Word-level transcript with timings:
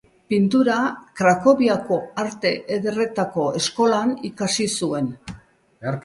Pintura 0.33 0.75
Krakoviako 1.19 1.99
arte 2.23 2.53
ederretako 2.77 3.45
eskolan 3.59 4.15
ikasi 4.31 4.67
zuen. 4.77 5.11